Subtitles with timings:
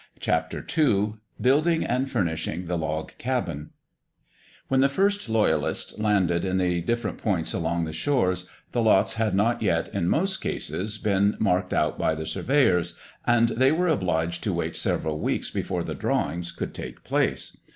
[0.19, 3.69] *CHAPTER II* *BUILDING AND FURNISHING THE LOG CABIN*
[4.67, 9.35] When the first Loyalists landed at the different points along the shores, the lots had
[9.35, 12.95] not yet, in most cases, been marked out by the surveyors;
[13.27, 17.55] and they were obliged to wait several weeks before the "drawings" could take place.